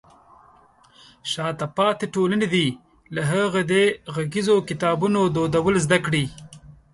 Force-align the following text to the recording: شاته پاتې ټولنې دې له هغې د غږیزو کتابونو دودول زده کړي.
شاته 1.31 1.65
پاتې 1.77 2.05
ټولنې 2.13 2.47
دې 2.53 2.67
له 3.15 3.21
هغې 3.31 3.61
د 3.71 3.73
غږیزو 4.15 4.55
کتابونو 4.69 5.19
دودول 5.35 5.75
زده 5.85 5.97
کړي. 6.05 6.25